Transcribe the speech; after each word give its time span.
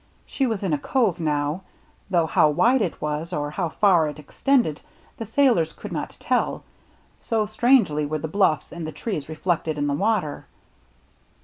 She 0.25 0.47
was 0.47 0.63
in 0.63 0.73
a 0.73 0.79
cove 0.79 1.19
now, 1.19 1.61
though 2.09 2.25
how 2.25 2.49
wide 2.49 2.81
it 2.81 2.99
was 2.99 3.31
or 3.31 3.51
how 3.51 3.69
far 3.69 4.07
it 4.07 4.17
extended 4.17 4.81
the 5.17 5.27
sailors 5.27 5.73
could 5.73 5.91
not 5.91 6.17
tell, 6.19 6.63
so 7.19 7.45
strangely 7.45 8.03
were 8.07 8.17
the 8.17 8.27
bluffs 8.27 8.71
and 8.71 8.87
the 8.87 8.91
trees 8.91 9.29
reflected 9.29 9.77
in 9.77 9.85
the 9.85 9.93
water. 9.93 10.47